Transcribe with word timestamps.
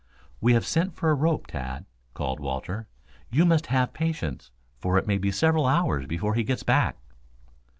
"We 0.39 0.53
have 0.53 0.65
sent 0.65 0.95
for 0.95 1.11
a 1.11 1.13
rope, 1.13 1.45
Tad," 1.45 1.85
called 2.15 2.39
Walter. 2.39 2.87
"You 3.29 3.45
must 3.45 3.67
have 3.67 3.93
patience, 3.93 4.49
for 4.79 4.97
it 4.97 5.05
may 5.05 5.19
be 5.19 5.29
several 5.31 5.67
hours 5.67 6.07
before 6.07 6.33
he 6.33 6.43
gets 6.43 6.63
back." 6.63 6.97